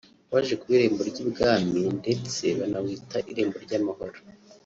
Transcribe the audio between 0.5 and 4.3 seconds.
kuba irembo ry’i Bwami ndetse banawita irembo ry’amahoro